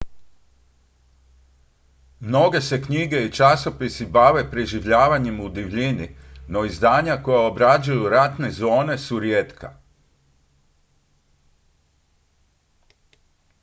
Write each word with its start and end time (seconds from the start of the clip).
mnoge 2.19 2.61
se 2.61 2.79
knjige 2.85 3.19
i 3.25 3.31
časopisi 3.31 4.05
bave 4.15 4.43
preživljavanjem 4.51 5.39
u 5.39 5.49
divljini 5.49 6.09
no 6.47 6.65
izdanja 6.65 7.17
koja 7.23 7.39
obrađuju 7.41 8.09
ratne 8.09 8.51
zone 8.61 8.97
su 8.97 9.19
rijetka 9.19 9.73